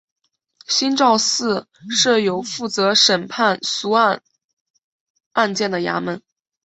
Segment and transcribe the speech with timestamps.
[0.67, 4.23] 新召庙设有负责审判僧俗
[5.33, 6.23] 案件的衙门。